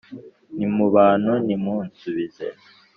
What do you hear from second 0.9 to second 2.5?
bantu Nimunsubize